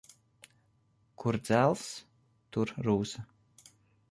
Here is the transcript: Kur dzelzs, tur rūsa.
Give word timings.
Kur 1.23 1.37
dzelzs, 1.49 1.85
tur 2.57 2.75
rūsa. 2.89 3.29